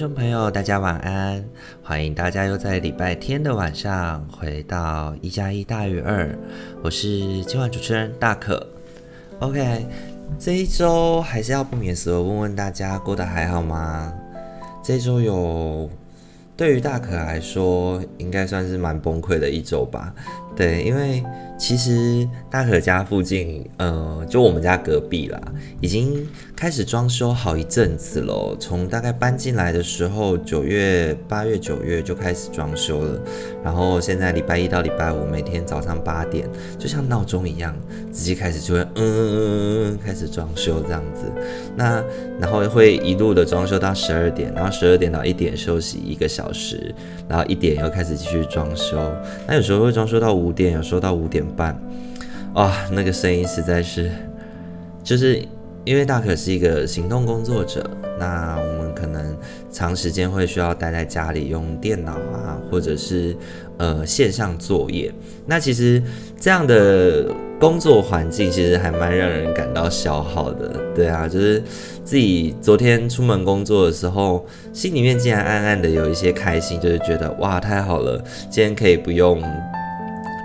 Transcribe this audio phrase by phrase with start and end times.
[0.00, 1.44] 众朋友，大家晚安！
[1.82, 6.34] 欢迎大家又在礼拜天的晚上回到一加一大于二，
[6.82, 8.66] 我是今晚主持人大可。
[9.40, 9.84] OK，
[10.38, 14.10] 这一周还是要不免俗问问大家过得还好吗？
[14.82, 15.90] 这一周有
[16.56, 20.14] 对于大可来说，应该算是蛮崩溃的一周吧？
[20.56, 21.22] 对，因为。
[21.60, 25.38] 其实大可家附近，呃，就我们家隔壁啦，
[25.82, 28.56] 已经开始装修好一阵子了。
[28.58, 33.20] 从大概搬进来的时候，九月、八月、九月就开始装修了。
[33.62, 37.76] 然后现在礼拜一到礼拜五，每天早上八点，就像闹钟一样，
[38.10, 41.30] 直接开始就会嗯嗯嗯嗯开始装修这样子。
[41.76, 42.02] 那
[42.40, 46.94] 然后会一路的装修到十二点，然后十二点到一点休息一个小时，
[47.28, 48.96] 然后一点又开始继续装修。
[49.46, 51.44] 那有时候会装修到五点，有说到五点。
[51.56, 51.78] 半，
[52.54, 54.10] 哇，那个声音实在是，
[55.02, 55.42] 就是
[55.84, 59.36] 因为大可是一个行动工作者，那我们可能
[59.70, 63.36] 长时间会需要待在家里用电脑啊，或者是
[63.78, 65.12] 呃线上作业。
[65.46, 66.02] 那其实
[66.38, 67.26] 这样的
[67.58, 71.62] 工作环境其实还蛮让人感到消耗的，对啊，就是
[72.04, 79.42] 自己昨天出门工作的时候，心里面竟然暗暗的有一些开心，就是觉得哇，太好了，今天可以不用。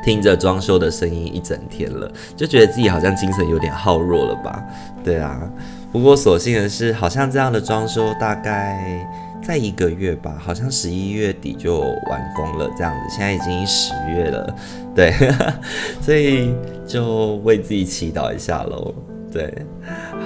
[0.05, 4.63] 听着装修的声音一整天了，就觉得自己好像精神有点耗弱了吧？
[5.03, 5.41] 对啊，
[5.91, 9.03] 不过所幸的是，好像这样的装修大概
[9.43, 14.55] 在一个月吧，好像十一月底就完工了，这样子，现在已经十月了，
[14.95, 15.11] 对，
[15.99, 16.53] 所以
[16.85, 18.93] 就为自己祈祷一下喽。
[19.33, 19.51] 对，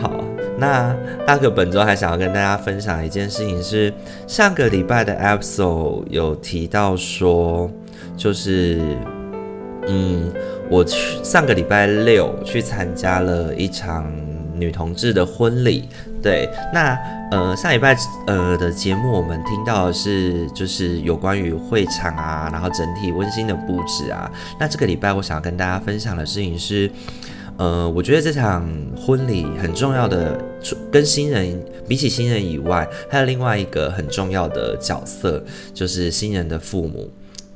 [0.02, 0.22] 好，
[0.57, 0.94] 那
[1.25, 3.94] 大可本周还想要跟大家分享一件事情是，
[4.28, 7.72] 上个礼拜的 episode 有提到说，
[8.18, 8.97] 就是。
[9.89, 10.31] 嗯，
[10.69, 14.09] 我去上个礼拜六去参加了一场
[14.53, 15.89] 女同志的婚礼。
[16.22, 16.95] 对，那
[17.31, 24.29] 呃上礼拜呃的节目我们听到的是就是有关于会场啊，然后整体温馨的布置啊。
[24.59, 26.91] 那这个礼拜我想要跟大家分享的事情是，
[27.57, 30.38] 呃，我觉得这场婚礼很重要的，
[30.91, 31.57] 跟新人
[31.88, 35.41] 比起新人以外，还有另外一个很重要的角色，
[35.73, 37.09] 就是新人的父母。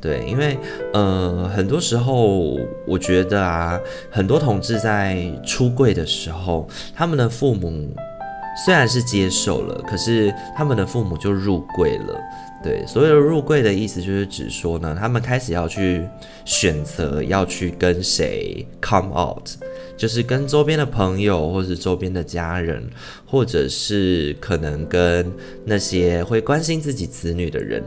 [0.03, 0.59] 对，因为
[0.91, 3.79] 呃，很多时候我觉得啊，
[4.11, 7.71] 很多同志在出柜的时候，他们的父母
[8.65, 12.19] 虽然是接受了，可是他们的父母就入柜了。
[12.63, 16.07] 对，所谓的入柜的意思就是指说呢，他们开始要去
[16.45, 19.49] 选择要去跟谁 come out，
[19.97, 22.81] 就是跟周边的朋友，或是周边的家人，
[23.25, 25.29] 或者是可能跟
[25.65, 27.83] 那些会关心自己子女的人。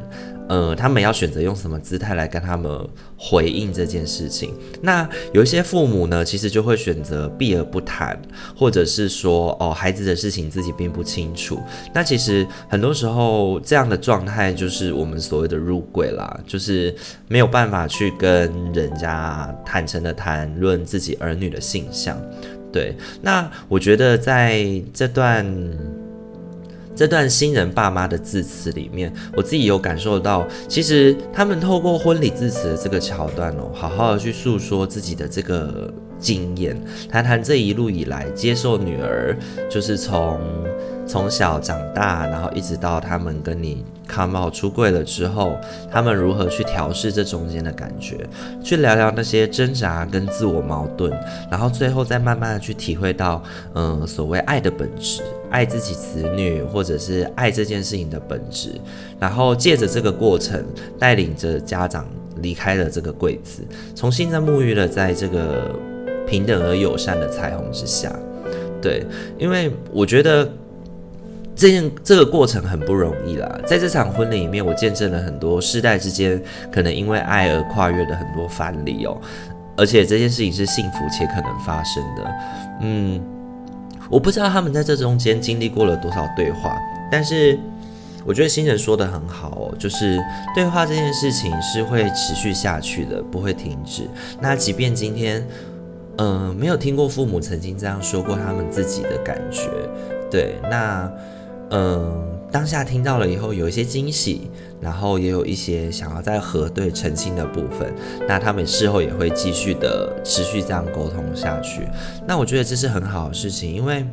[0.48, 2.70] 呃，他们要选择用什么姿态来跟他们
[3.18, 4.54] 回应这件事情？
[4.82, 8.20] 那有一些父母呢，其实就会选择避而不谈，
[8.54, 11.58] 或者是说，哦，孩子的事情自己并不清楚。
[11.94, 16.94] 那其实很多时候这样的状态就是我们所谓的入轨啦，就是
[17.28, 22.20] 没有办法去跟人家坦诚的谈论自己儿女的性向。
[22.70, 25.46] 对，那我觉得在这段。
[26.96, 36.74] 这段新人爸妈的致辞里面，我自己有感受到，其实他们透过婚礼致辞的这个桥段哦，好好的去诉说自己的这个经验，
[37.10, 39.36] 谈谈这一路以来接受女儿，
[39.70, 40.40] 就是从
[41.06, 45.56] 从小长大，然后一直到他们跟你 come out 出柜了之后，
[45.90, 48.26] 他们如何去调试这中间的感觉，
[48.62, 51.12] 去聊聊那些挣扎跟自我矛盾，
[51.50, 53.42] 然后最后再慢慢的去体会到，
[53.74, 55.22] 嗯、所谓爱的本质。
[55.48, 58.72] 爱自己子女，或者是爱这件事情的本质，
[59.20, 60.62] 然后借着这个过程，
[60.98, 62.04] 带领着家长
[62.42, 63.62] 离开了这个柜子，
[63.94, 65.70] 重新再沐浴了在这个
[66.26, 68.12] 平等而友善的彩虹之下。
[68.82, 69.06] 对，
[69.38, 70.50] 因为我觉得
[71.56, 79.18] 这件这个过程很不容易啦，在这场婚礼里面，我见证了很多世代之间可能因为爱而跨越的很多藩篱哦，
[79.76, 82.34] 而且这件事情是幸福且可能发生的，
[82.82, 83.20] 嗯。
[84.08, 86.80] 我不知道他们在这中间经历过了多少对话，
[87.10, 87.58] 但是
[88.24, 90.16] 我觉得新人说的很好哦，就是
[90.54, 94.08] 对话这件事情是会持续下去的，不会停止。
[94.40, 95.44] 那即便今天，
[96.18, 99.68] 嗯、没有听过父母曾经这样说过他们自己的感觉，
[100.30, 101.10] 对，那，
[101.70, 107.92] 嗯、当下听到了以后，有一些惊喜，然后也有一些想要再核对澄清的部分。
[108.28, 111.82] 那他们事后也会继续的持续这样沟通下去。
[112.24, 114.06] 那我觉得这是很好的事情，因为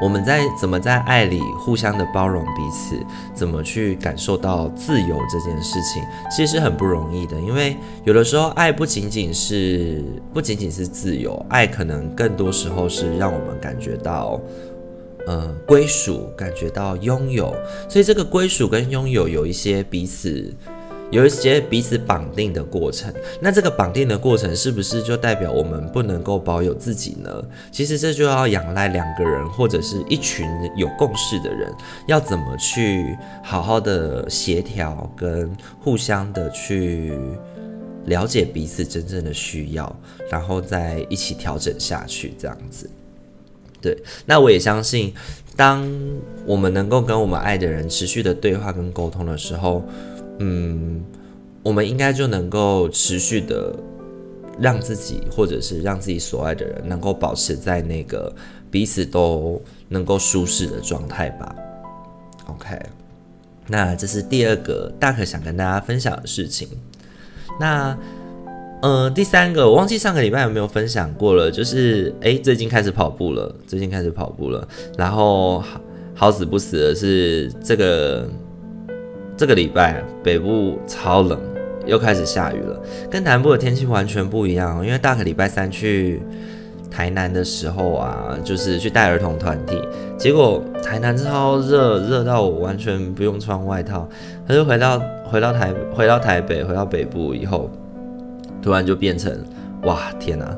[0.00, 2.96] 我们在怎么在爱里互相的包容彼此，
[3.34, 7.38] 怎么去感受到自由这件事情，其实是很不容易的。
[7.40, 14.40] 因为有的时候，爱不仅仅是不仅仅是自由，爱可能更多时候是让我们感觉到。
[15.26, 17.54] 呃，归属感觉到拥有，
[17.88, 20.52] 所以这个归属跟拥有有一些彼此，
[21.10, 23.12] 有一些彼此绑定的过程。
[23.40, 27.44] 那这个绑定的过程是不是就代表我们不能够保有自己呢？
[27.70, 31.72] 其实这就要仰赖两个人或者是一群有共识的人，
[32.06, 35.50] 要怎么去好好的协调跟
[35.80, 37.12] 互相的去
[38.06, 39.94] 了解彼此真正的需要，
[40.30, 42.88] 然后再一起调整下去，这样子。
[43.80, 43.96] 对，
[44.26, 45.14] 那我也相信，
[45.56, 45.88] 当
[46.44, 49.82] 我们能够跟我们爱的人持续的对话跟沟通的时候，
[50.38, 51.02] 嗯，
[51.62, 53.74] 我们应该就能够持续的
[54.58, 58.34] 让自己，或者是让自己所爱的人，能够保持在那个
[58.70, 61.56] 彼此都能够舒适的状态吧。
[62.46, 62.78] OK，
[63.66, 66.68] 那这是第二个大可想跟大家分享的事情。
[67.58, 67.96] 那。
[68.82, 74.66] 呃，第三个我忘记上个礼拜有没有分享过了，就是诶，最近开始跑步了，最近开始跑步了，
[74.96, 75.80] 然后好
[76.14, 78.26] 好死不死的是这个
[79.36, 81.38] 这个礼拜北部超冷，
[81.84, 84.82] 又开始下雨了，跟南部的天气完全不一样。
[84.82, 86.22] 因为大概礼拜三去
[86.90, 89.78] 台南的时候啊，就是去带儿童团体，
[90.16, 94.08] 结果台南超热，热到我完全不用穿外套，
[94.48, 94.98] 可是回到
[95.30, 97.70] 回到台回到台北回到北部以后。
[98.62, 99.32] 突然就变成，
[99.82, 100.56] 哇天哪，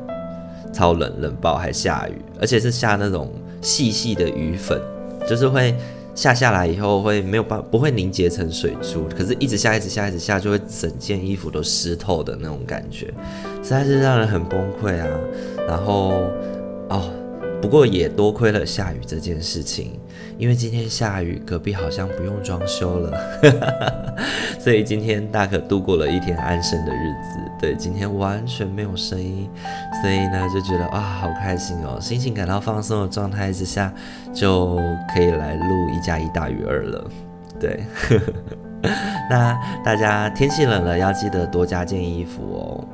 [0.73, 4.81] 超冷，冷爆，还下雨，而且是下那种细细的雨粉，
[5.29, 5.75] 就是会
[6.15, 13.07] 下下来以后会没有办不会凝结成水珠，可是一直下一直下一直下就会整件衣服都湿透的那种感觉，
[13.63, 15.07] 实在是让人很崩溃啊。
[15.69, 16.25] 然后
[16.89, 17.11] 哦，
[17.61, 19.93] 不过也多亏了下雨这件事情。
[20.39, 23.19] 因为今天下雨，隔壁好像不用装修了，
[24.59, 27.39] 所以今天大可度过了一天安生的日子。
[27.61, 29.49] 对，今天完全没有声音，
[30.01, 33.93] 所以呢就觉得啊，好开心哦，心情感到放松的状态之下，
[34.33, 34.77] 就
[35.15, 37.11] 可以来录一加一大于二了。
[37.61, 37.85] 对，
[39.31, 42.85] 那大家天气冷了，要记得多加件衣服哦。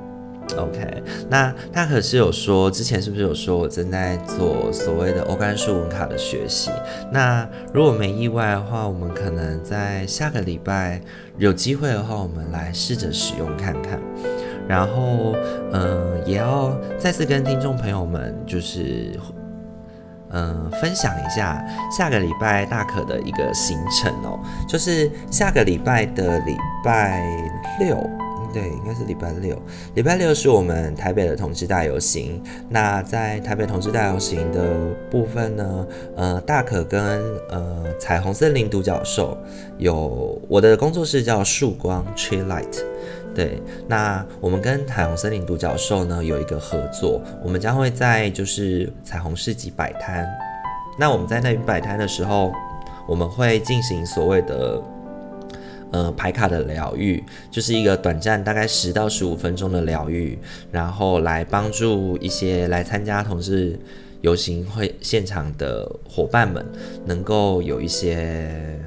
[0.56, 6.70] OK，那大可是有说，之前是不是有说我正在做所谓的欧甘树文卡的学习？
[7.12, 11.00] 那如果没意外的话，我们可能在下个礼拜
[11.36, 14.00] 有机会的话，我们来试着使用看看。
[14.66, 15.34] 然后，
[15.72, 19.18] 嗯、也要再次跟听众朋友们，就是，
[20.30, 27.22] 嗯、分享一下下个礼拜大可的一个行程哦，就是下个礼拜的礼拜
[27.78, 28.17] 六。
[28.52, 29.60] 对，应该是礼拜六。
[29.94, 32.42] 礼拜六是我们台北的同志大游行。
[32.68, 35.86] 那在台北同志大游行的部分呢，
[36.16, 39.36] 呃，大可跟呃彩虹森林独角兽
[39.78, 42.82] 有我的工作室叫曙光 Tree Light。
[43.34, 50.26] 对，那我们跟彩虹森林独角兽呢有一个合作，我们将会在就是彩虹市集摆摊。
[50.98, 52.52] 那我们在那边摆摊的时候，
[53.06, 54.82] 我们会进行所谓的。
[55.90, 60.38] 呃，排卡的疗愈就是一个短暂，大概十到十五分钟的疗愈，
[60.70, 63.78] 然后来帮助一些来参加同事
[64.20, 66.64] 游行会现场的伙伴们，
[67.06, 68.78] 能够有一些，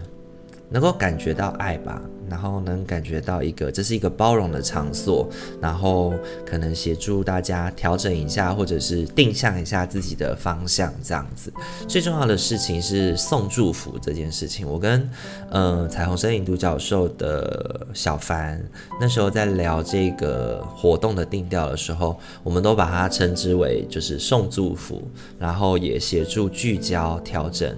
[0.70, 2.02] 能够感觉到爱吧。
[2.32, 6.14] 然后能感觉到一个，这是一个包容的场所，然后
[6.46, 11.52] 可能协助大家调整一下，或者是定向一下自己的方向，这样子。
[11.90, 14.66] 最重要的事情是送祝福这件事情。
[14.66, 15.10] 我跟
[15.50, 18.64] 嗯、彩虹森林独角兽的小凡
[19.02, 25.02] 那时候在聊这个活动的定调的时候，我们都把它称之为就是送祝福，
[25.38, 27.76] 然后也协助聚焦调整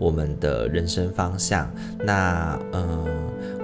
[0.00, 1.70] 我们的人生方向。
[2.02, 3.06] 那嗯。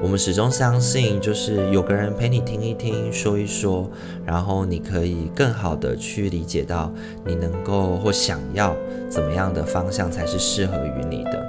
[0.02, 3.90] 我们始终相信，就是有个人陪你听一听，说一说，
[4.26, 6.92] 然后你可以更好的去理解到
[7.24, 8.76] 你能够或想要
[9.08, 11.42] 怎么样的方向才是适合于你的。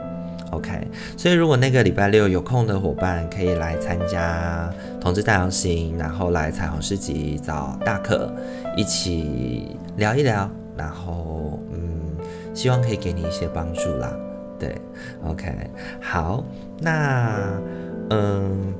[0.51, 8.34] OK，所以如果那个礼拜六有空的伙伴可以来参加同志大游行，然后来彩虹市集找大可
[8.77, 12.15] 一起聊一聊，然后嗯，
[12.53, 14.10] 希望可以给你一些帮助啦。
[14.60, 14.76] 对
[15.26, 15.54] ，OK，
[16.02, 16.44] 好，
[16.80, 17.52] 那。
[18.10, 18.74] 嗯，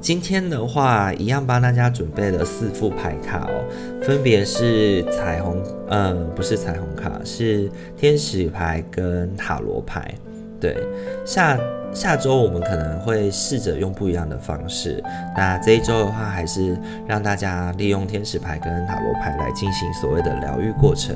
[0.00, 3.62] 今天的话一样帮大家准备了四副牌卡哦，
[4.02, 10.14] 分别是彩虹，嗯，不是彩虹卡，是天使牌跟塔罗牌。
[10.58, 10.78] 对，
[11.26, 11.58] 下
[11.92, 14.98] 下周我们可能会试着用不一样的方式。
[15.36, 16.74] 那这一周的话，还是
[17.06, 21.14] 让大家利用天使牌跟塔罗牌来进行所谓的疗愈过程。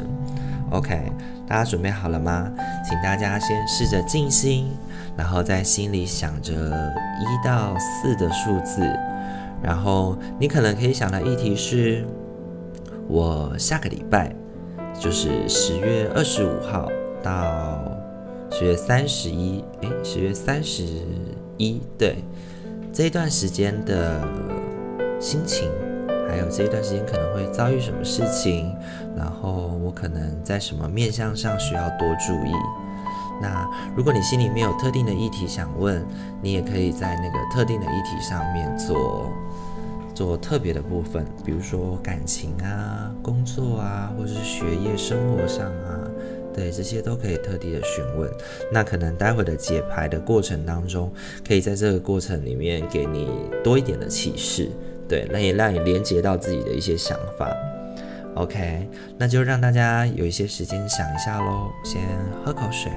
[0.72, 1.12] OK，
[1.46, 2.50] 大家准备好了吗？
[2.88, 4.70] 请大家先试着静心，
[5.16, 8.80] 然后在心里想着一到四的数字，
[9.62, 12.06] 然后你可能可以想的议题是：
[13.06, 14.34] 我下个礼拜，
[14.98, 16.88] 就是十月二十五号
[17.22, 17.84] 到
[18.50, 20.84] 十月三十一，诶，十月三十
[21.58, 22.16] 一，对，
[22.94, 24.22] 这一段时间的
[25.20, 25.70] 心情，
[26.32, 28.74] 还有这一段时间可能会遭遇什么事情，
[29.14, 32.52] 然后我可能在什么面向上需要多注意。
[33.38, 36.02] 那如果你心里面有特定的议题想问，
[36.40, 39.30] 你也可以在那个特定的议题上面做。
[40.14, 46.04] 做特别的部分，比如说感情啊、工作啊，或者是学业、生活上啊，
[46.54, 48.30] 对，这些都可以特地的询问。
[48.70, 51.10] 那可能待会的解牌的过程当中，
[51.44, 53.26] 可以在这个过程里面给你
[53.64, 54.70] 多一点的启示，
[55.12, 57.54] 对，那也让你连接到自己的一些想法。
[58.34, 58.88] OK，
[59.18, 62.00] 那就让大家有一些时间想一下喽，先
[62.42, 62.90] 喝口水。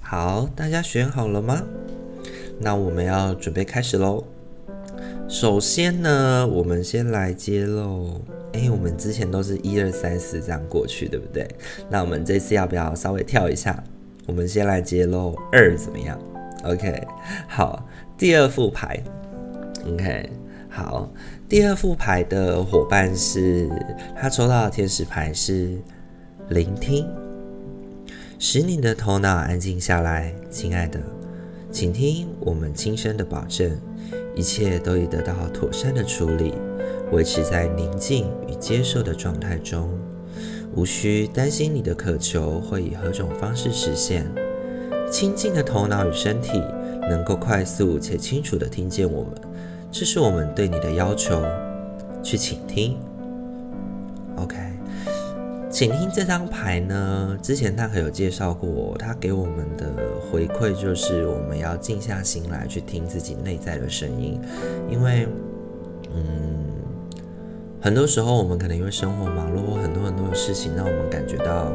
[0.00, 1.60] 好，大家选好了吗？
[2.60, 4.24] 那我们要准备开始喽。
[5.34, 8.22] 首先呢，我们先来揭露。
[8.52, 11.44] 诶，我们之前都是一二三四这样过去，对不对？
[11.90, 13.82] 那我们这次要不要稍微跳一下？
[14.26, 16.16] 我们先来揭露二怎么样
[16.62, 17.04] ？OK，
[17.48, 17.84] 好，
[18.16, 19.02] 第二副牌。
[19.84, 20.30] OK，
[20.68, 21.10] 好，
[21.48, 23.68] 第二副牌的伙伴是
[24.14, 25.76] 他抽到的天使牌是
[26.48, 27.04] 聆听。
[28.38, 31.00] 使你的头脑安静下来，亲爱的，
[31.72, 33.76] 请听我们轻声的保证，
[34.34, 36.54] 一切都已得到妥善的处理，
[37.12, 39.88] 维持在宁静与接受的状态中，
[40.74, 44.26] 无需担心你的渴求会以何种方式实现。
[45.10, 46.60] 清静的头脑与身体
[47.08, 49.32] 能够快速且清楚地听见我们，
[49.92, 51.40] 这是我们对你的要求，
[52.22, 52.96] 去倾听。
[54.36, 54.73] OK。
[55.74, 59.92] 请听这张牌呢，之前他可有介绍过，他给我们的
[60.30, 64.40] 回馈就是我们要静下心来去听自己内在的声音，
[64.88, 65.26] 因为，
[66.14, 66.64] 嗯，
[67.80, 71.72] 很多时候我们可能因为生活忙碌很多很多的事情，让我们感觉到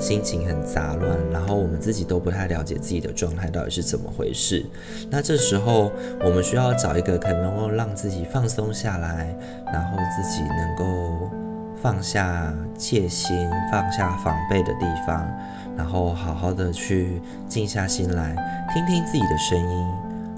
[0.00, 4.64] 心情很杂乱，然后我们自己都不太了解自己的状态到底是怎么回事。
[5.10, 5.92] 那这时候
[6.24, 11.41] 我们需要找一个可能够让自己放松下来，然后自己能够。
[11.82, 15.28] 放下戒心，放下防备的地方，
[15.76, 18.36] 然后好好的去静下心来，
[18.72, 19.86] 听听自己的声音。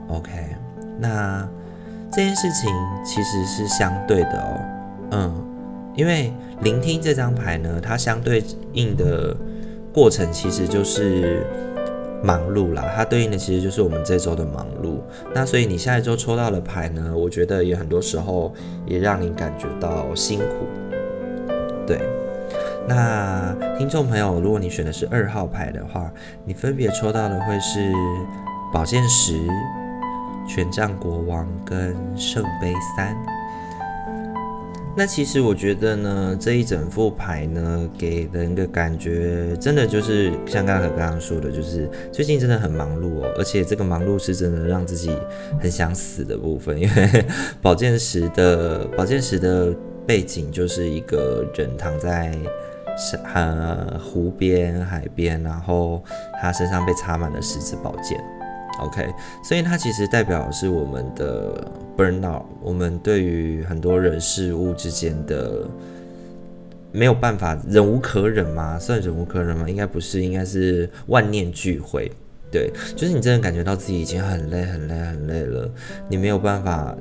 [0.08, 0.30] OK，
[0.98, 1.46] 那
[2.10, 2.72] 这件事情
[3.04, 4.60] 其实是相对的哦。
[5.10, 5.44] 嗯，
[5.94, 6.32] 因为
[6.62, 9.36] 聆听这张牌呢，它相对应的
[9.92, 11.46] 过程其实就是
[12.22, 12.86] 忙碌啦。
[12.96, 14.96] 它对应的其实就是我们这周的忙碌。
[15.34, 18.54] 那所以你下一周抽到的牌呢，我觉得也很多时候
[18.86, 20.66] 也让你感觉到辛苦。
[21.86, 22.00] 对，
[22.88, 26.10] 那听众朋友，如果你选的是二号牌的话，
[26.44, 27.92] 你分别抽到的会是
[28.72, 29.34] 宝剑十、
[30.48, 33.14] 权杖国王跟圣杯三。
[34.96, 45.10] 那其实我觉得呢，这一整副牌呢，给人的感觉真的就是像刚才刚刚说的，就是最近真的很忙碌哦，而且这个忙碌是真的让自己
[45.60, 47.26] 很想死的部分，因为
[47.60, 49.74] 宝剑十的宝剑十的。
[50.06, 52.36] 背景就是一个人躺在
[52.96, 53.20] 山
[53.58, 56.02] 呃湖边海边，然后
[56.40, 58.22] 他身上被插满了十字宝剑。
[58.80, 59.08] OK，
[59.42, 65.64] 所以它其实代表是我们的 burnout，我们对于很多人事物之间的
[66.90, 68.78] 没有办法，忍无可忍吗？
[68.78, 69.68] 算忍无可忍吗？
[69.68, 72.10] 应该不是，应该是万念俱灰。
[72.50, 75.70] 对，就是你真的感觉到自己已经很累、很累、很累了，
[76.08, 76.96] 你没有办法。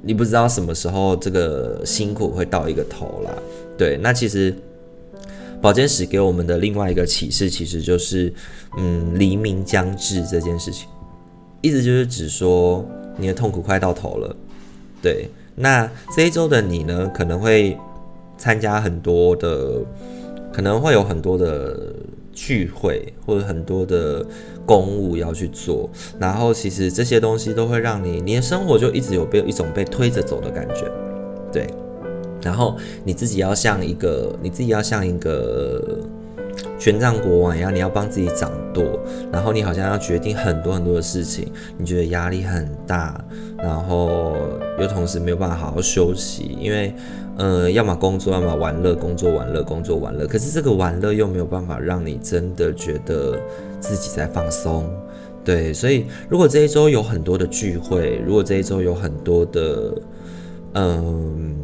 [0.00, 3.32] 你不知道什么时候这个辛苦会到一个头啦，
[3.76, 4.54] 对，那其实
[5.60, 8.32] 保健室给我们的另外一个启示，其实就是，
[8.76, 10.88] 嗯，黎明将至这件事情，
[11.62, 12.84] 意思就是指说
[13.16, 14.36] 你的痛苦快到头了，
[15.02, 17.76] 对，那这一周的你呢，可能会
[18.36, 19.80] 参加很多的，
[20.52, 21.92] 可能会有很多的。
[22.40, 24.24] 聚会或者很多的
[24.64, 25.90] 公务要去做，
[26.20, 30.88] 然后其实这些东西都会让你，你的生活就一直有被一种被推着走的感觉，
[31.52, 31.66] 对。
[32.40, 35.98] 然后你自己要像一个，你自己要像一个
[36.78, 38.98] 权杖国王一样，你要帮自己掌舵，
[39.32, 43.22] 然后你好像要决定很多很多的事情，你觉得压力很大，
[43.56, 44.36] 然后
[44.78, 46.94] 又同时没有办法好好休息，因为，
[47.36, 50.26] 呃，要么工作，要么玩乐，工作玩乐，工作玩乐。
[50.26, 53.38] 可是这个玩乐又没有办法让你真的觉得
[53.80, 54.88] 自己在放松，
[55.44, 55.72] 对。
[55.72, 59.94] 所以，如果这一周有很多的聚会，如果这一周有很多的，
[60.74, 61.56] 嗯，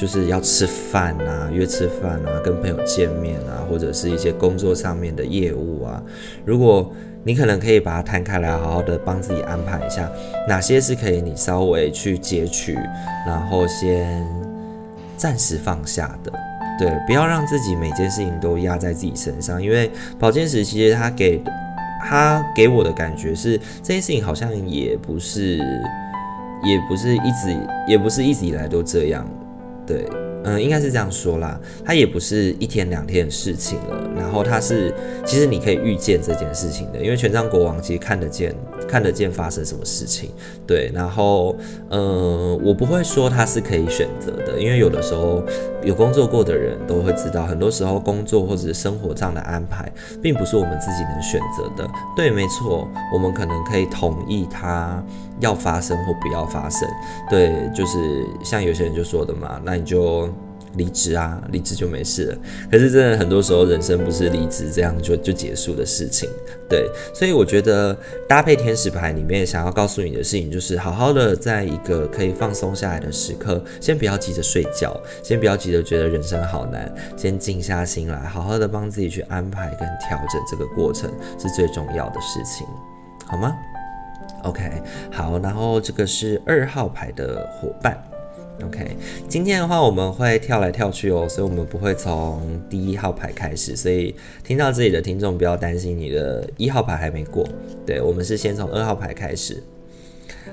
[0.00, 6.02] 就是要吃饭啊，约吃饭啊，跟朋友见面啊，或者是一些工作上面的业务啊，
[6.44, 6.90] 如果
[7.22, 10.10] 你可能可以把它摊开来，好好的帮自己安排一下，
[10.48, 12.74] 哪些是可以你稍微去截取，
[13.26, 14.24] 然后先。
[15.20, 16.32] 暂时放下的，
[16.78, 21.42] 对，不要让自己每件事情都压在自己身上，因为宝剑十其实他给
[22.02, 25.58] 他给我的感觉是，这件事情好像也不是，
[26.64, 27.54] 也不是一直，
[27.86, 29.28] 也不是一直以来都这样，
[29.90, 30.06] 对。
[30.42, 34.10] 嗯，应该是这样说啦，它也不是一天两天的事情了。
[34.16, 34.90] 然后它是，
[35.22, 38.54] 其实你可以预见这件事情的，因为权杖国王其实看得见，
[38.88, 40.30] 看得见发生什么事情。
[40.66, 41.54] 对，然后，
[41.90, 45.44] 嗯，我不会说它是可以选择的，因为有的时候
[45.84, 49.92] 有工作过的人都会知道，很多时候工作或者是生活上的安排，
[50.22, 51.86] 并不是我们自己能选择的。
[52.16, 55.04] 对，没错，我们可能可以同意他。
[55.40, 56.88] 要发生或不要发生，
[57.28, 60.28] 对，就是像有些人就说的嘛，那你就
[60.76, 62.38] 离职啊，离职就没事了。
[62.70, 66.28] 可是真的很多时候，人生不是离职这样就就结束的事情，
[66.68, 66.88] 对。
[67.12, 67.96] 所以我觉得
[68.28, 82.64] 搭配天使牌里面想要告诉你的事情，就是好好的在一个可以放松下来的时刻，先不要急着睡觉，先不要急着觉得人生好难，先静下心来，好好的帮自己去安排跟调整这个过程是最重要的事情，
[83.26, 83.52] 好吗
[84.42, 84.70] ？OK，
[85.12, 87.96] 好，然后这个是二号牌的伙伴。
[88.62, 88.94] OK，
[89.26, 97.48] 今天的话我们会跳来跳去哦，所以我们不会从第一号牌开始，所以听到这里的听众不要担心，你的一号牌还没过。
[97.86, 99.62] 对，我们是先从二号牌开始。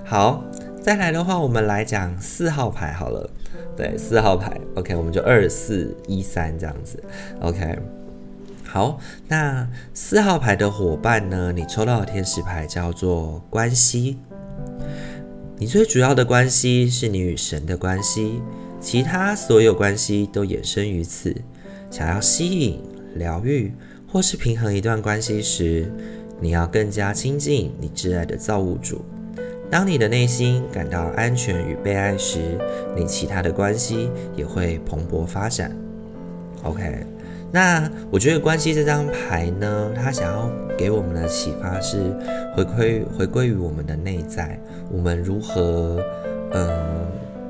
[0.05, 0.41] 好，
[0.81, 3.29] 再来的话，我们来讲四号牌好了。
[3.75, 4.57] 对，四号牌。
[4.75, 7.03] OK，我们就二四一三这样子。
[7.41, 7.77] OK。
[8.67, 11.51] 好，那四号牌的伙伴呢？
[11.55, 14.17] 你抽到的天使牌叫做关系。
[15.57, 18.41] 你最主要的关系是你与神的关系，
[18.79, 21.33] 其他所有关系都衍生于此。
[21.89, 22.79] 想要吸引、
[23.15, 23.73] 疗愈
[24.11, 25.91] 或是平衡一段关系时，
[26.39, 29.03] 你要更加亲近你挚爱的造物主。
[29.71, 32.59] 当你的内心感到安全与被爱时，
[32.95, 35.75] 你其他的关系也会蓬勃发展。
[36.63, 37.16] OK。
[37.51, 41.97] 那我觉得关系这张牌呢，它想要给我们的启发是
[42.55, 44.59] 回归回归于我们的内在，
[44.91, 46.03] 我们如何
[46.51, 46.69] 嗯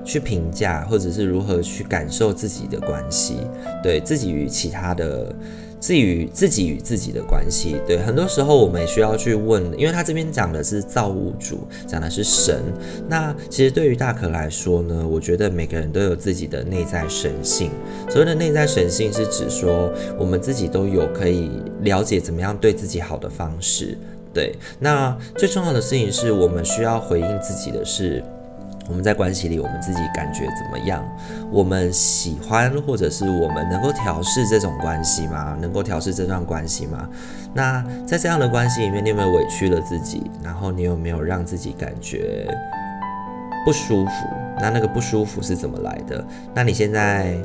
[0.03, 3.39] 去评价，或者是如何去感受自己的关系，
[3.81, 5.33] 对自己与其他的。
[5.79, 12.63] 至于自己与自己的关系，对，很多时候我们也需要去问，因为他这边讲的是造物主，讲的是神。
[13.07, 17.69] 那其实对于大可来说呢，我觉得每个人都有自己的内在神性。
[18.09, 23.97] 所谓的内在神性，是指说我们自己都有可以了解怎么样对自己好的方式。
[24.33, 28.23] 对，那最重要的事情是我们需要回应自己的是。
[28.89, 31.05] 我们在关系里，我们自己感觉怎么样？
[31.51, 35.57] 我们喜欢，或者是我们能够调试这种关系吗？
[35.59, 37.09] 能够调试这段关系吗？
[37.53, 40.31] 那在这样的关系里面，你有没有委屈了自己？
[40.41, 42.47] 然后你有没有让自己感觉
[43.65, 44.11] 不舒服？
[44.59, 46.25] 那那个不舒服是怎么来的？
[46.55, 47.37] 那你现在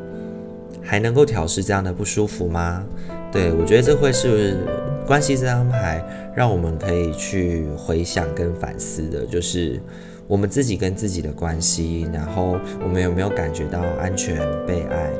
[0.81, 2.85] 还能够调试这样的不舒服吗？
[3.33, 4.65] 对，我觉得这会是
[5.07, 6.01] 关系这张牌
[6.37, 9.81] 让我们可以去回想跟反思的，就是。
[10.29, 15.11] 我们自己跟自己的关系，然后我们有没有感觉到安全、被爱？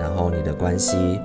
[0.00, 1.18] 然后你的关系，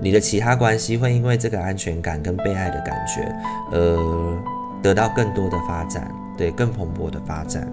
[0.00, 3.34] 你的其他关系会因为这个安全感跟被爱的感觉，
[3.72, 4.40] 而
[4.82, 7.66] 得到更多的发展，对，更蓬勃的发展。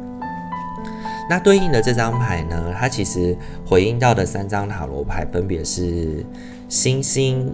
[1.30, 6.26] 那对应的这张牌呢，它其实回应到的三张塔罗牌分别是
[6.68, 7.54] 星星、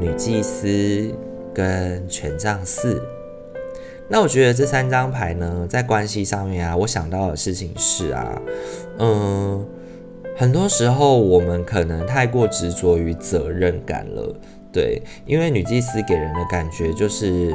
[0.00, 1.14] 女祭司
[1.54, 3.00] 跟权杖四。
[4.08, 8.40] 那我觉得这三张牌呢，在关系上面啊，我想到的事情是啊，
[8.98, 9.66] 嗯，
[10.36, 14.32] 很多时候我们可能太过执着于责任感了，
[14.72, 17.52] 对，因为女祭司给人的感觉就是，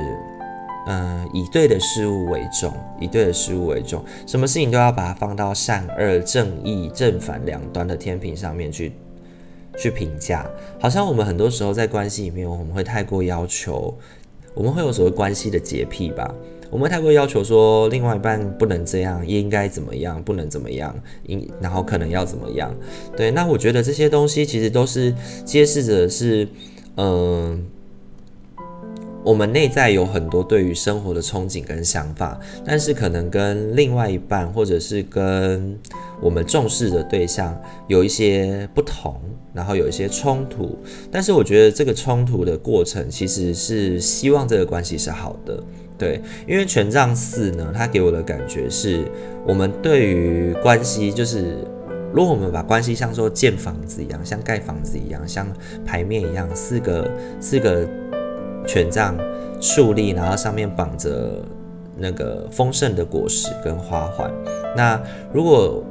[0.87, 8.91] 嗯，以对的事物为重，以对的事物为重，什么事情都要把它放到善恶、正义、正反两端的天平上面去
[9.77, 10.45] 去评价，
[10.81, 13.97] 好像我们很多时候在关系里面，我们会太过要求。
[14.53, 16.33] 我们会有所谓关系的洁癖吧？
[16.69, 22.73] 我们太过要求说，另外一半不能这样，应该怎么样，不能怎么样，应然后可能要怎么样？
[23.17, 26.47] 对，那我觉得这些东西其实都是揭示着是，
[26.95, 27.65] 嗯、
[29.25, 35.77] 我们内在有很多对于生活的憧憬跟想法，但是可能跟另外一半或者是跟
[36.21, 39.19] 我们重视的对象有一些不同，
[39.53, 40.77] 然后有一些冲突。
[41.11, 45.63] 但是我觉得这个冲突的过程其实是希望这个关系是好的，
[45.97, 49.05] 对，因为权杖四呢，它给我的感觉是
[49.47, 51.57] 我们对于关系，就是
[52.13, 55.47] 如果我们把关系像说建房子一样，像盖房子一样，像
[55.85, 57.09] 牌面一样，四个
[57.39, 57.87] 四个。
[58.67, 59.17] 权杖
[59.59, 61.43] 树立，然后上面绑着
[61.97, 64.31] 那个丰盛的果实跟花环。
[64.77, 65.01] 那
[65.33, 65.83] 如果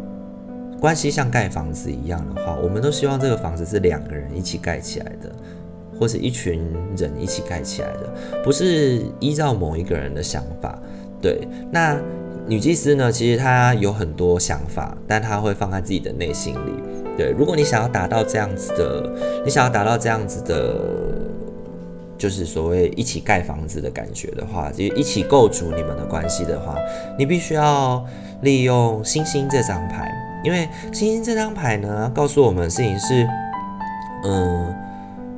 [0.81, 5.31] 关系像盖房子一样的话，我们都希望这个房子是两个人一起盖起来的，
[5.99, 6.61] 或是一群
[6.97, 8.11] 人一起盖起来的，
[8.43, 10.79] 不是依照某一个人的想法。
[11.21, 12.01] 对，那
[12.47, 13.13] 女祭司呢？
[13.13, 16.73] 其实她有很多想法，但她会放在自己的内心里。
[17.17, 19.13] 对，如果你想要达到这样子的，
[19.45, 20.75] 你想要达到这样子的。
[22.17, 26.77] 就是所谓一起盖房子的感觉的话，就一起构筑你们的关系的话，
[27.19, 28.05] 你必须要
[28.43, 30.13] 利用星星这张牌，
[30.43, 33.29] 因为星星这张牌呢，告诉我们事情是，
[34.25, 34.75] 嗯，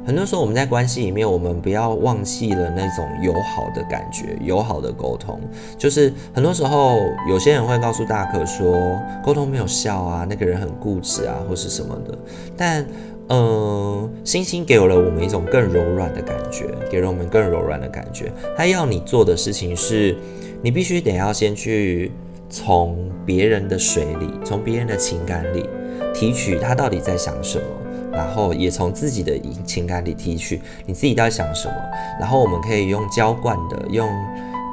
[0.06, 5.40] 很多时候我们在关系里面，我们不要忘记了那种友好的感觉，友好的沟通。
[5.78, 12.18] 就是很多时候有些人会告诉大可说，沟通没有效啊，那个人很固执啊，或是什么的，
[12.56, 12.86] 但。
[13.28, 18.30] 嗯，星星给了我们一种更柔软的感觉，给了我们更柔软的感觉。
[18.54, 20.14] 他要你做的事情是，
[20.60, 22.12] 你必须得要先去
[22.52, 25.66] 从别人的水里，从别人的情感里
[26.12, 27.64] 提取他到底在想什么，
[28.12, 29.32] 然后也从自己的
[29.64, 31.74] 情感里提取你自己在想什么。
[32.20, 34.06] 然后我们可以用浇灌的，用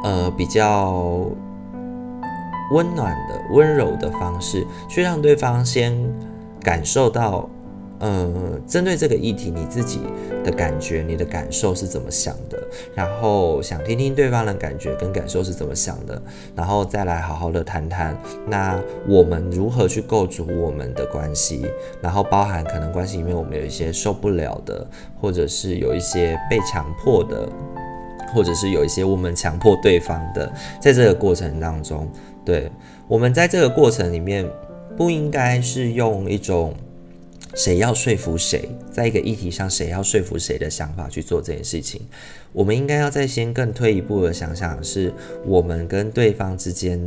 [0.04, 0.92] 呃比较
[2.74, 5.98] 温暖的、温柔的方式，去让对方先
[6.62, 7.50] 感受到。
[8.02, 10.00] 嗯，针对这个议题，你自己
[10.44, 12.58] 的感觉、你的感受是怎么想的？
[12.96, 16.22] 然后想听听对方的感觉跟感受是怎么想的，
[16.56, 21.70] 然后再来好好的谈谈，那我们如何去构筑我们的关系？
[22.02, 24.88] 然后包含可能关系里面我们有一些受不了的，
[25.20, 27.50] 或者是有一些被强迫的，
[28.34, 32.10] 或者是有一些我们强迫对方的，在这个过程当中，
[32.46, 32.72] 对，
[33.10, 34.50] 我们在这个过程里面
[34.96, 36.74] 不应该是用一种。
[37.60, 42.02] 谁要说服谁，在一个议题上，谁要说服谁的想法去做这件事情，
[42.54, 45.14] 我们应该要再先更退一步的想想，是
[45.46, 46.98] 我们跟对方之间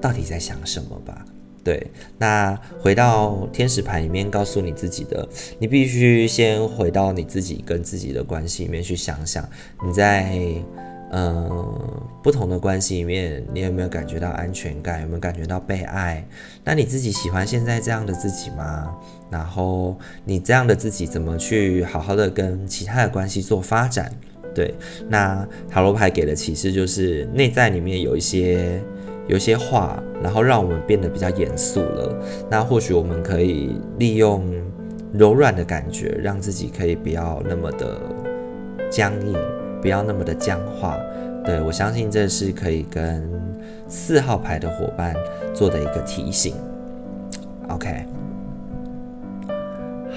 [0.00, 1.26] 到底在想什么吧？
[1.62, 9.46] 对，那回到天使牌里面告诉你自己的，你必须先回到你自己跟自己的关系里面去想想，
[9.86, 10.38] 你在。
[11.12, 11.74] 嗯，
[12.22, 15.00] 不同的关系里面，你有没有感觉到安全感？
[15.02, 16.24] 有没有感觉到被爱？
[16.64, 18.94] 那你自己喜欢现在这样的自己吗？
[19.28, 24.12] 然后你这样的自己怎么去好好的跟其他的关系做发展？
[24.54, 24.74] 对，
[25.08, 28.80] 那塔罗牌给的启示就是内在里面有一些
[29.26, 32.22] 有些话，然后让我们变得比较严肃了。
[32.48, 34.44] 那或许我们可以利用
[35.12, 38.00] 柔软的感觉，让自己可以不要那么的
[38.88, 39.36] 僵硬。
[39.80, 40.98] 不要那么的僵化，
[41.44, 43.28] 对，我相信这是可以跟
[43.88, 45.14] 四号牌的伙伴
[45.54, 46.54] 做的一个提醒。
[47.68, 48.04] OK，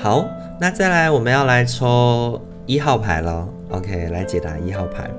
[0.01, 0.25] 好，
[0.59, 3.47] 那再来我们要来抽一号牌了。
[3.69, 5.09] OK，来解答一号牌。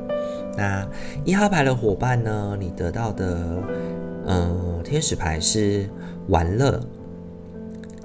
[0.57, 0.87] 那
[1.25, 2.57] 一号牌的伙伴呢？
[2.61, 3.37] 你得到的，
[4.27, 5.89] 嗯，天使牌是
[6.29, 6.81] 玩乐。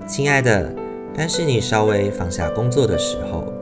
[0.07, 0.73] 亲爱的，
[1.15, 3.53] 但是你稍微放下工作的时候。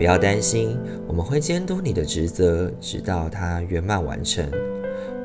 [0.00, 4.42] 不要担心，我们会监督你的职责，直到它圆满完成。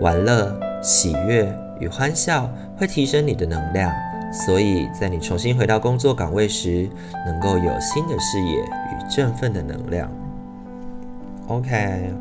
[0.01, 1.47] 玩乐、喜悦
[1.79, 3.89] 与欢笑会提升你的能量，
[4.33, 6.89] 所以在你重新回到工作岗位时，
[7.25, 10.11] 能够有新的视野与振奋的能量。
[11.47, 12.11] OK，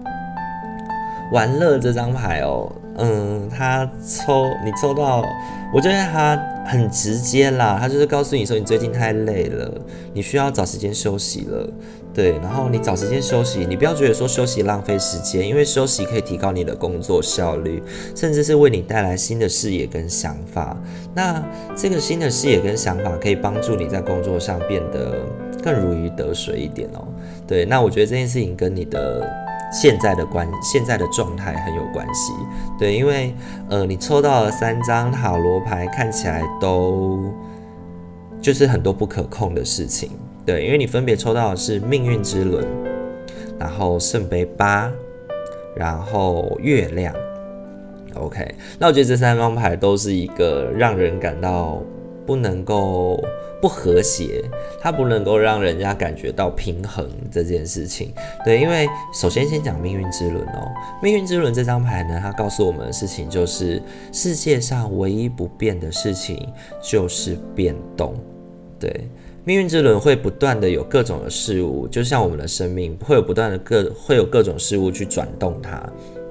[1.32, 5.26] 玩乐这张牌哦，嗯，他抽你抽到，
[5.74, 9.74] 我觉得他很直接啦，他就是告诉你说你最近太累了，
[10.12, 11.68] 你需要找时间休息了。
[12.14, 17.82] 对，然后你找时间休息，你不要觉得说休息浪费时间，因为休息可以提高你的工作效率，
[18.14, 20.76] 甚至是为你带来新的视野跟想法。
[21.12, 21.42] 那
[21.74, 25.26] 这个新的视野跟想法可以帮助你在工作上变得
[25.60, 27.04] 更如鱼得水一点哦。
[27.48, 29.28] 对，那我觉得这件事情跟你的
[29.72, 32.32] 现在的关现在的状态很有关系。
[32.78, 33.34] 对，因为
[33.68, 37.18] 呃，你抽到了三张塔罗牌，看起来都
[38.40, 40.10] 就是很多不可控的事情。
[40.46, 42.66] 对，因为你分别抽到的是命运之轮，
[43.58, 44.92] 然后圣杯八，
[45.74, 47.14] 然后月亮。
[48.14, 51.82] OK，那我觉得这三张牌都是一个让人感到
[52.24, 53.20] 不能够
[53.60, 54.40] 不和谐，
[54.80, 58.12] 它不能够让人家感觉到平衡这件事情。
[58.44, 60.70] 对，因为首先先讲命运之轮哦，
[61.02, 66.38] 命运之轮这张牌呢，它告诉我们的事情就是世界上唯一不变的事情
[66.80, 68.14] 就是变动。
[68.78, 69.08] 对，
[69.44, 75.82] 命运之轮会不断的有各种的事物，就像我们的生命会有不断的各会有各种事物去转动它。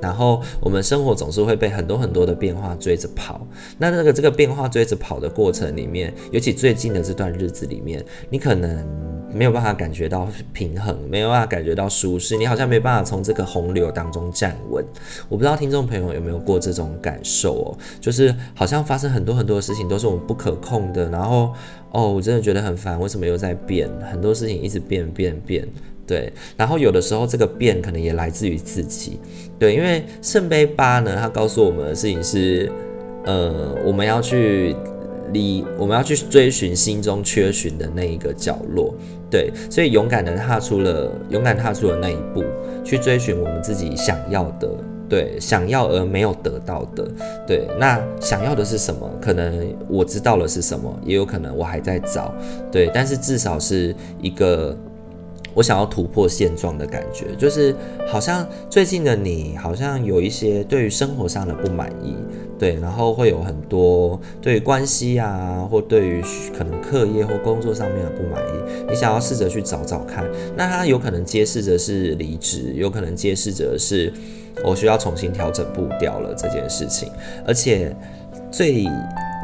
[0.01, 3.47] 然后我们生活总是会被很多很多的变化追着跑，
[3.77, 8.85] 那那个这个变化追着跑的过程里面，尤其最近的这段日子里面，你可能
[9.33, 14.83] 没有办法感觉到平衡，没有办法感觉到舒适，你好像没办法从这个洪流当中站稳。
[15.29, 21.53] 我不知道听众朋友有没有过这种感受哦，就是好像发生很多很多的事情都是我们不可控的，然后
[21.93, 23.89] 哦，我真的觉得很烦，为什么又在变？
[24.11, 25.67] 很多事情一直变变变。
[26.05, 29.17] 对，然后有的时候这个变可能也来自于自己，
[29.57, 32.69] 对，因为圣杯八呢，它告诉我们的事情是，
[33.23, 34.75] 呃，我们要去
[35.31, 38.93] 离，我们要去追寻心中缺寻的那一个角落，
[39.31, 42.43] 对，所以勇敢的踏出了，勇敢踏出了那一步，
[42.83, 44.69] 去追寻我们自己想要的，
[45.13, 47.07] 对，想要而没有得到的，
[47.45, 49.07] 对，那想要的是什么？
[49.21, 52.33] 可能我知道了是什么，也有可能我还在找，
[52.71, 54.75] 对，但是至少是一个。
[55.55, 57.75] 我想要突破现状的感觉，就是
[58.07, 62.15] 好像最近的你，好像有一些对于生活上的不满意，
[62.63, 66.23] 对，然后会有很多对于关系啊，或对于
[66.57, 70.23] 可能课业或工作上面的不满意，你想要试着去找找看，
[70.55, 74.13] 那它有可能揭示着是离职，有可能揭示着是
[74.63, 77.09] 我需要重新调整步调了这件事情，
[77.45, 77.93] 而且
[78.49, 78.85] 最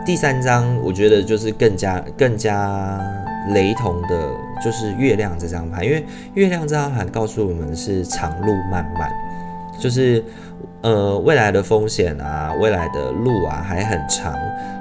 [0.05, 3.01] 第三张，我觉得就是更加更加
[3.53, 4.31] 雷同的。
[4.63, 6.05] 就是月亮这张牌，因为
[6.35, 9.09] 月亮这张牌告诉我们是长路漫漫，
[9.79, 10.21] 就是
[10.81, 14.33] 呃未来的风险啊，未来的路啊还很长，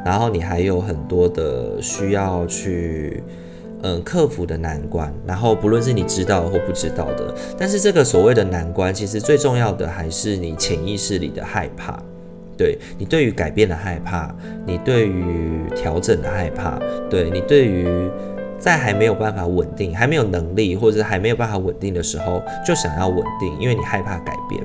[0.05, 3.23] 然后你还有很多的需要去
[3.83, 11.97] 嗯、克服的难关，然后不论是你知道或不知道的，但是这个所谓的难关，其实最重要的还是你潜意识里的害怕，
[12.57, 14.35] 对你对于改变的害怕，
[14.67, 18.11] 你对于调整的害怕，对你对于。
[18.61, 24.61] 在还没有办法稳定，还没有能力，或者还没有办法稳定的时候，就想要稳定，因为你害怕改变。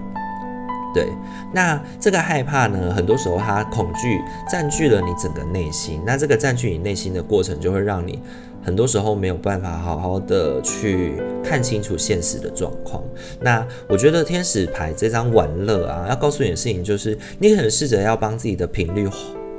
[0.94, 1.08] 对，
[1.54, 8.22] 那这个害怕呢，很多时候它恐惧占据了你整个内心，那这个占据你内心的过程，就会让你
[8.64, 13.04] 很多时候没有办法好好的去看清楚现实的状况。
[13.42, 19.10] 那我觉得天使牌这张玩乐啊，要告诉你的事情就是，你可能试着要帮自己的频率，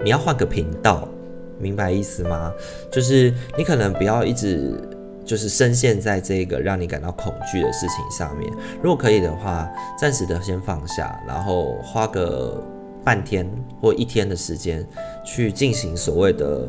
[0.03, 1.09] 你要换个频道。
[1.61, 2.53] 明白意思吗？
[2.91, 4.77] 就是你可能不要一直
[5.25, 8.53] 就是深陷在这个让你感到恐惧的事情上面。
[8.83, 12.63] 如果可以的话，暂时的先放下，然后花个
[13.03, 13.49] 半天
[13.81, 14.87] 或一天的时间
[15.25, 16.67] 去进行所谓的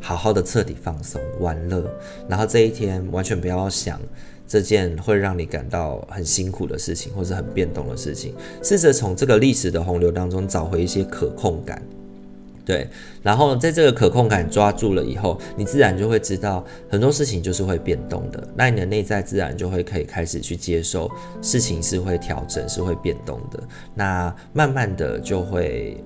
[0.00, 1.84] 好好的彻底放松、玩乐。
[2.28, 4.00] 然后这一天完全不要想
[4.46, 8.34] 这件会让你感到很辛苦的事情，或是很变动的事情。
[8.62, 11.82] 试着从这个历史的洪流当中找回一些可控感。
[12.68, 12.86] 对，
[13.22, 18.46] 然后在这个可控感抓住了以后，你自然就会知道很多事情就是会变动的。
[18.54, 23.58] 那你的内在自然就会可以开始去接受事情是会调整，是会变动的。
[23.94, 26.04] 那慢慢的就会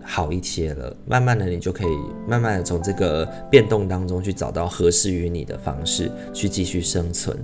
[0.00, 0.96] 好一些了。
[1.04, 1.90] 慢慢的，你就可以
[2.28, 7.36] 慢慢的从这个变动当中去找到合适于你的方式，去继续生存。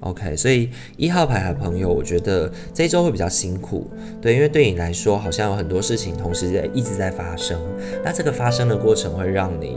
[0.00, 7.58] OK，所以一号牌的朋友，我觉得这一周会比较辛苦，对，因为对你来说，好像有很多事情同时在一直在发生，
[8.04, 9.76] 那这个发生的过程会让你，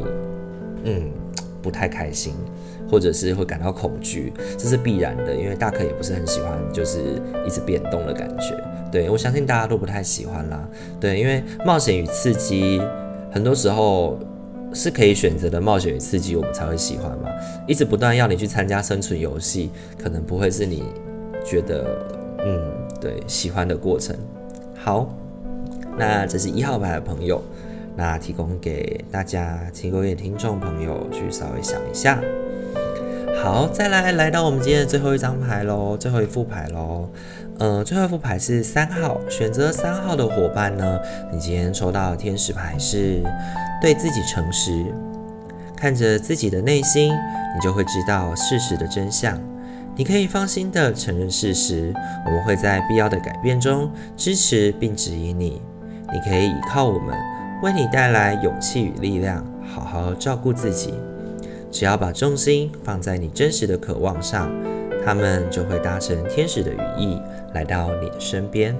[0.84, 1.10] 嗯，
[1.62, 2.36] 不太开心，
[2.90, 7.00] 或者是会感到恐惧，这是必然的，因为大可也不是很喜欢就是
[7.46, 8.56] 一直变动的感觉，
[8.92, 12.80] 对，我相信大家都不太喜欢啦，对，因为冒险与刺激，
[13.32, 14.20] 很多时候。
[14.74, 17.30] 是可以选择的冒险与刺激，我们才会喜欢嘛。
[17.68, 19.70] 一直不断要你去参加生存游戏，
[20.02, 20.84] 可能不会是你
[21.46, 21.86] 觉得
[22.46, 22.60] 嗯
[23.00, 24.16] 对喜欢的过程。
[24.78, 25.14] 好，
[25.98, 27.42] 那这是一号牌的朋友，
[27.96, 32.22] 那提供给大家，提供给听众朋友去稍微想一下。
[33.44, 37.10] 好，再来来到我们今天的最后一张牌喽，最后一副牌喽。
[37.60, 41.00] 呃，最后一副牌是三号，选择三号的伙伴呢，
[41.32, 43.22] 你今天抽到的天使牌是。
[43.82, 44.86] 对自己诚实，
[45.76, 49.38] 看着自己的内心，你就会知道事实的真相。
[49.96, 51.92] 你可以放心地承认事实，
[52.26, 55.62] 我们会在必要的改变中支持并指引你。
[56.14, 57.18] 你可以依靠我们，
[57.64, 60.94] 为你带来勇气与力量，好好照顾自己。
[61.72, 64.52] 只要把重心放在你真实的渴望上，
[65.04, 67.20] 他们就会搭乘天使的羽翼
[67.54, 68.76] 来到你的身边。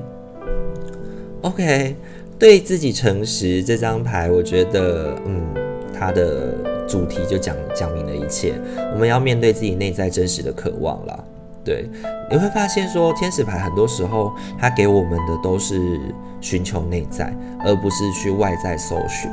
[1.42, 1.96] OK。
[2.42, 5.46] 对自己诚实这张牌，我觉得，嗯，
[5.94, 8.60] 它的主题就讲讲明了一切。
[8.92, 11.24] 我们要面对自己内在真实的渴望啦。
[11.64, 11.88] 对，
[12.32, 16.00] 你会发现说天使牌很多时候它给我们的都是
[16.42, 17.32] 寻求内在，
[17.64, 19.30] 而不是去外在搜寻。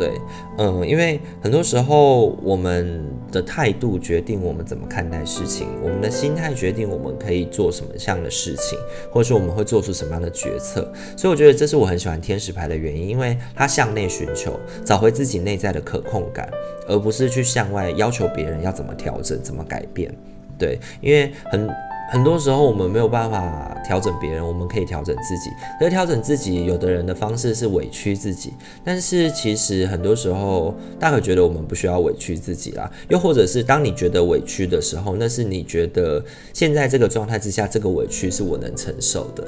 [0.00, 0.18] 对，
[0.56, 8.78] 嗯，因为很多时候我们的态度决定我们怎么看待事情，我们的心态决定我们可以做什么样的事情，
[9.12, 10.90] 或者说我们会做出什么样的决策。
[11.18, 16.50] 所以我觉得这是我很喜欢天使牌的原因，因为它向内寻求，找回自己内在的可控感，
[16.88, 20.10] 而不是去向外要求别人要怎么调整、怎么改变。
[20.58, 21.68] 对，因为很。
[22.10, 25.48] 很多时候我们没有办法调整别人，我们可以调整自己。
[25.80, 28.52] 而调整自己，有的人的方式是委屈自己，
[28.84, 32.90] 但是其实很多时候，大可觉得我们不需要委屈自己啦。
[33.08, 36.20] 又或者是当你觉得委屈的时候，那是你觉得
[36.52, 39.44] 现在这个状态之下，这个委屈是我能承受的。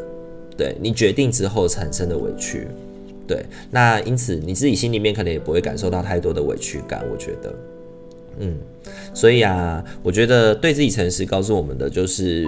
[0.57, 2.69] 对，你决定之后产生的委屈，
[3.27, 7.05] 对，那因此你自己心里面可能也不会感受到太多的委屈感。
[7.11, 7.53] 我觉得。
[8.39, 8.57] 嗯，
[9.15, 12.47] 所以啊，我觉得对自己诚实，告诉我们的就是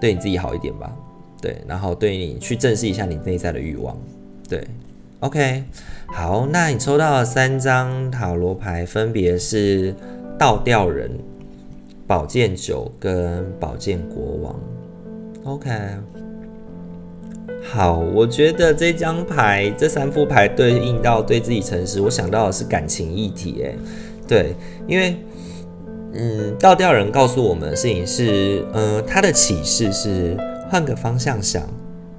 [0.00, 0.94] 对你自己好一点吧。
[1.42, 3.96] 对，然后对你去正视一下你内在的欲望。
[4.46, 4.62] 对
[5.20, 5.64] ，OK，
[6.08, 9.94] 好，那你抽到了三张塔罗牌，分别是
[10.38, 11.10] 倒吊人、
[12.06, 14.60] 宝剑九跟宝剑国王。
[15.44, 15.70] OK，
[17.62, 23.74] 好，我觉得这张牌这三副牌对应到对自己诚实，我想到的是感情议题，哎。
[24.30, 24.54] 对，
[24.86, 25.16] 因为，
[26.12, 30.36] 嗯，倒吊人告诉我们的事情是，呃，他的启示是
[30.70, 31.64] 换个方向想，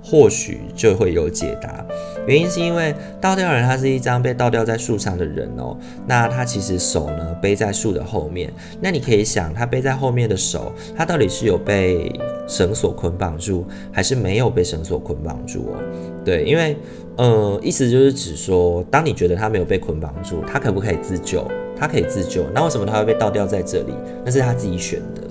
[0.04, 1.86] 或许就会有解答。
[2.28, 12.12] 原因是因为倒吊人他是一张被倒吊在树上的人哦，那他其实手呢背在树的后面，那你可以想，他背在后面的手，他到底是有被
[12.46, 15.80] 绳索捆绑住，还是没有被绳索捆绑住哦？
[16.26, 16.76] 对，因为，
[17.16, 21.50] 呃，意思就是指说，当你觉得他没有被捆绑住，他可不可以自救？
[21.82, 23.94] 他可以自救，那为什么他会被倒吊在这里？
[24.24, 25.22] 那是他自己选的。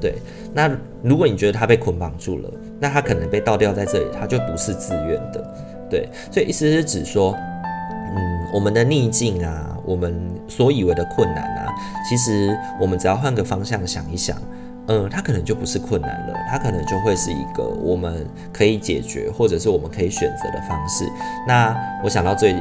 [0.00, 0.14] 对，
[0.54, 0.70] 那
[1.02, 5.54] 如果你觉得他被捆绑住了，那他可能被倒吊在这里，他就不是自愿的。
[5.90, 7.34] 对，所以意思是指说，
[8.16, 10.18] 嗯，我们的逆境啊，我们
[10.48, 11.74] 所以为的困难啊，
[12.08, 14.34] 其实我们只要换个方向想一想，
[14.86, 21.04] 嗯，他可能就不是困难了，他可能就会是一个我们可以解决，或者是我们可以选择的方式。
[21.46, 22.56] 那我想到最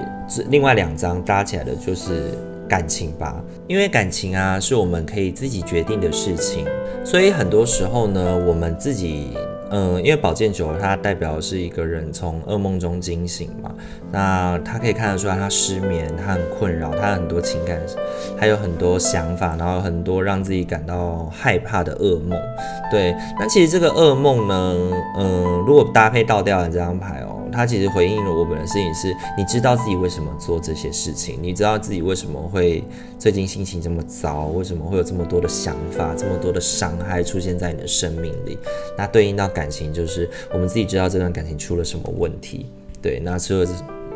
[0.50, 2.38] 另外两张搭起来的就是。
[2.68, 6.66] 感情吧，因为感情啊是我们可以自己决定的事情，
[7.04, 9.30] 所以很多时候呢，我们自己，
[9.72, 13.72] 嗯，因为宝剑九它代表的是一个人从噩梦中惊醒嘛，
[14.12, 17.80] 那他可以看得出来，他失眠，他很困扰，他很多情感，
[18.38, 22.38] 还有很多想法，然后很多让自己感到害怕的噩梦。
[22.92, 24.76] 对，那其实这个噩梦呢，
[25.18, 27.37] 嗯，如果搭配倒吊人这张牌哦。
[27.52, 32.84] 他其实回应了我们的事情是：你知道自己为什么做这些事情，你知道自己为什么会
[33.18, 38.58] 最近心情这么糟，为什么会有这么多的想法，这么多的伤害出现在你的生命里。
[38.98, 42.68] 那对应到感情，就是我们自己知道这段感情出了什么问题。
[43.02, 43.68] 对，那除了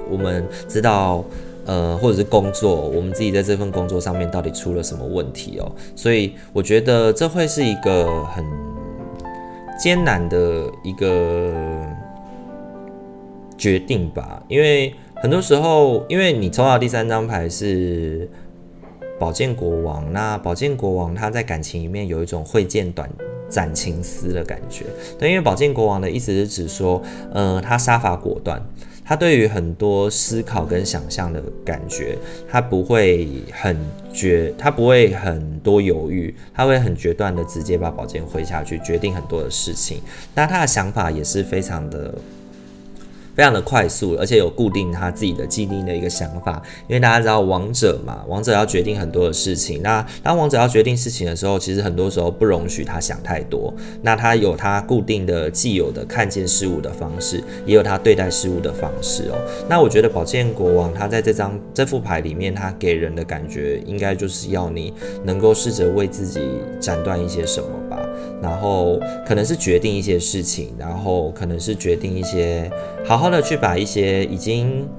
[0.09, 1.23] 我们知道，
[1.65, 5.71] 呃，或者是工作，我们自己在这份工作上面到底出了什么问题哦。
[5.95, 8.45] 所以我觉得这会是一个很
[9.79, 11.80] 艰难的一个。
[13.61, 18.27] 决定吧，因为很多时候，因为你抽到第三张牌是
[19.19, 23.07] 宝剑国王，那宝剑国王他在感情里面有一种挥剑短
[23.47, 24.85] 斩情丝的感觉。
[25.19, 26.99] 对，因为宝剑国王的意思是指说，
[27.33, 28.59] 嗯、呃，他杀伐果断，
[29.05, 32.17] 他对于很多思考跟想象的感觉，
[32.49, 33.77] 他不会很
[34.11, 40.01] 决，他不会很多犹豫，他会很决断的直接把宝剑挥下去，决定很多的事情。
[40.33, 42.11] 那他的想法也是非常的。
[43.35, 46.61] 非常的快速，而且有固定他自己的既定的一个想法。
[46.87, 49.81] 因为大家知道王者嘛，王者要决定很多的事情。
[49.81, 53.73] 那当王者要决定事情的时候，其实很多时候不容许他想太多。
[54.01, 59.37] 那他有他固定的既有的看见事物的方式，也有他对待事物的方式哦。
[59.69, 66.39] 那我觉得宝剑国王他在这张这副牌里面，他给人的感觉应该就是要你能够试着为自己
[66.79, 67.97] 斩断一些什么吧。
[68.41, 72.69] 然后可能是决定一些事情，然后可能是决定一些
[73.05, 74.89] 好好的去把一些已经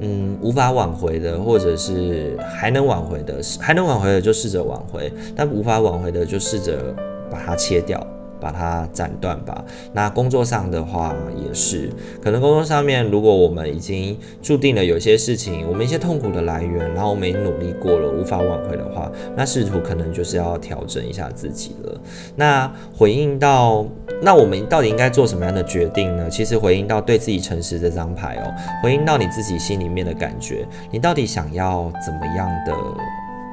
[0.00, 6.92] 嗯无法挽回的，或者是还能挽回的，还能挽回的就试着挽回，但无法挽回的就试着
[7.30, 8.04] 把它切掉。
[8.40, 9.64] 把它斩断吧。
[9.92, 11.90] 那工作上的话也是，
[12.22, 22.00] 可能工作上面，如果我们已经注定了有些事情，我们一些痛苦的来源，然后我们已经努力过了，无法挽回的话，那试图可能就是要调整一下自己了。
[22.36, 23.84] 那回应到，
[24.22, 26.28] 那我们到底应该做什么样的决定呢？
[26.30, 32.72] 其实回应到对自己诚实这张牌哦，回应到你自己心里面的感觉，你到底想要怎么样的？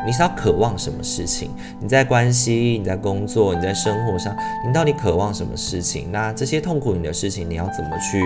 [0.08, 1.52] 你是要渴望什么事情？
[1.82, 4.34] 你在关系、你在工作、你在生活上，
[4.66, 6.10] 你到底渴望什么事情？
[6.14, 8.24] 那这些痛苦你的事情，你要怎么去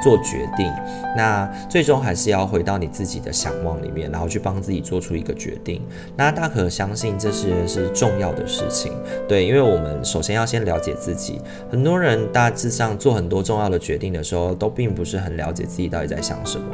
[0.00, 0.72] 做决定？
[1.16, 5.82] 那最终还是要回到你自己的想望里面，然后去帮自己做出一个决定。
[6.16, 8.92] 那大可相信这些是重要的事情，
[9.26, 11.40] 对，因为我们首先要先了解自己。
[11.68, 16.66] 很多人大致上做很多重要的决定的时候，都并不是很了解自己到底在想什么。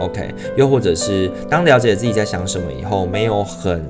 [0.00, 3.84] OK，又或者是当了解自己在想什么以后，没有很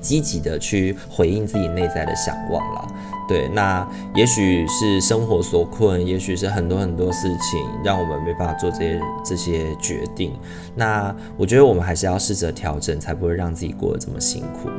[0.00, 2.88] 积极的去回应自己内在的想望了。
[3.28, 10.32] 对，那也许是生活所困，也许是很多很多事情让我们没办法做这些这些决定。
[10.74, 14.70] 那我觉得我们还是要试着调整，才不会让自己过得这么辛苦。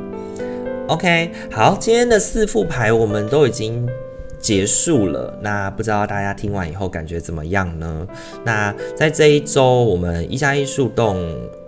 [0.87, 3.87] OK，好，今天的四副牌我们都已经。
[4.39, 8.07] 结束了，那不知道大家听完以后感觉怎么样呢？
[8.45, 11.17] 那在这一周，我们一加一树洞，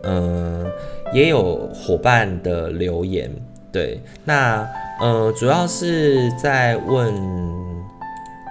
[0.04, 0.72] 嗯、呃，
[1.14, 3.30] 也有伙伴的留言，
[3.72, 4.68] 对，那
[5.02, 7.14] 呃，主要是在问，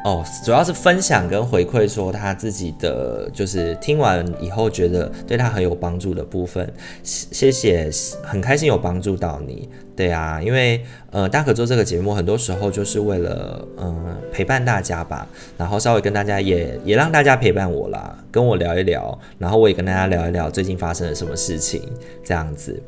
[0.05, 6.71] 哦，主要是分享跟回馈，说他自己的就是听完以后觉得对他很有帮助的部分，
[7.03, 7.91] 谢谢，
[8.23, 9.69] 很开心有帮助到你。
[10.01, 15.27] 对啊，因为呃，大可做这个节目，很多时候就是为了嗯、陪伴大家吧，
[15.59, 21.83] 然后稍微跟大家也也让大家陪伴我啦，跟我聊一聊，然后我也跟大家聊一聊最近发生了什么事情，
[22.25, 22.83] 这样子。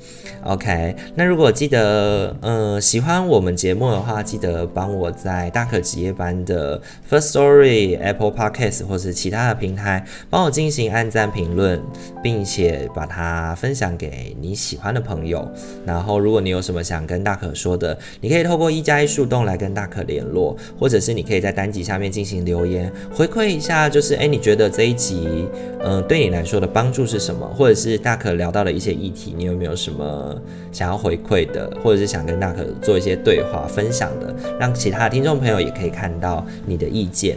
[0.45, 11.79] OK，那如果记得嗯、喜欢我们节目的话，记得帮我在大可值夜班的 First Story、Apple Podcast 或是其他的平台帮我进行按赞评论，
[12.23, 15.47] 并且把它分享给你喜欢的朋友。
[15.85, 25.47] 然后如果你有什么想跟大可说的，你可以透过一加一树洞来跟大可联络，或者是你可以在单集下面进行留言回馈一下，就是诶，你觉得这一集
[25.85, 27.45] 嗯、对你来说的帮助是什么？
[27.47, 30.41] 或者是大可聊到了一些议题，你有没有什么
[30.71, 37.37] 想要回馈的，或者是想跟大可做一些对话分享的，让其他的听众朋友也可以看到你的意见。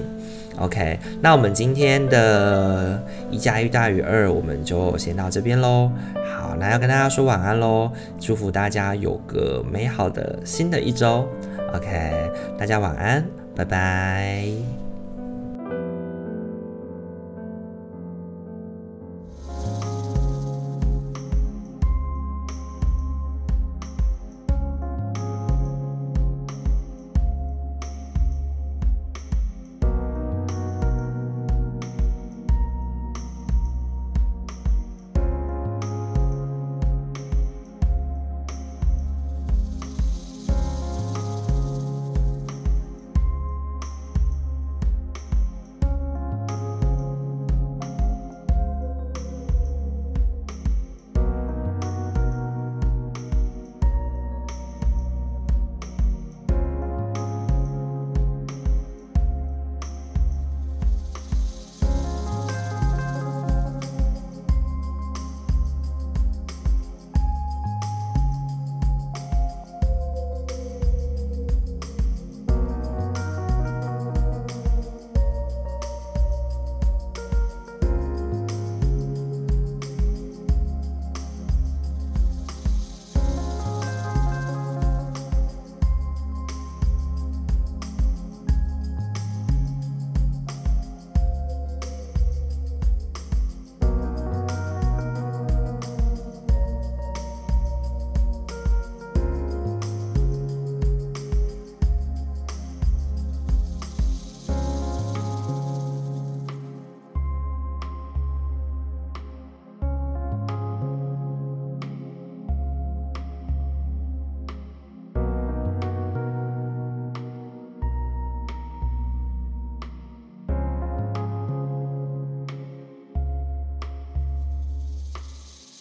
[0.60, 5.92] OK，那我们今天的一加一大于二，我们就先到这边喽。
[6.26, 11.28] 好，那要跟大家说晚安喽，祝福大家有个美好的新的一周。
[11.74, 13.26] OK，大家晚安，
[13.56, 14.85] 拜拜。